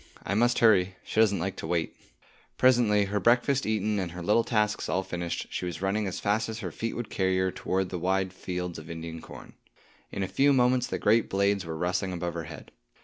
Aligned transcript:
I 0.25 0.33
must 0.33 0.57
hurry; 0.57 0.95
she 1.03 1.19
doesn't 1.19 1.37
like 1.37 1.55
to 1.57 1.67
wait." 1.67 1.95
Presently, 2.57 3.05
her 3.05 3.19
breakfast 3.19 3.67
eaten 3.67 3.99
and 3.99 4.13
her 4.13 4.23
little 4.23 4.43
tasks 4.43 4.89
all 4.89 5.03
finished, 5.03 5.45
she 5.51 5.63
was 5.63 5.83
running 5.83 6.07
as 6.07 6.19
fast 6.19 6.49
as 6.49 6.57
her 6.57 6.71
feet 6.71 6.95
would 6.95 7.11
carry 7.11 7.37
her 7.37 7.51
toward 7.51 7.89
the 7.89 7.99
wide 7.99 8.33
fields 8.33 8.79
of 8.79 8.89
Indian 8.89 9.21
corn. 9.21 9.53
In 10.11 10.23
a 10.23 10.27
few 10.27 10.53
moments 10.53 10.87
the 10.87 10.97
great 10.97 11.29
blades 11.29 11.65
were 11.67 11.77
rustling 11.77 12.13
above 12.13 12.33
her 12.33 12.45
head. 12.45 12.71